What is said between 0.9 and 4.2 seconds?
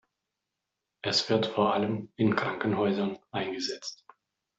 Es wird vor allem in Krankenhäusern eingesetzt.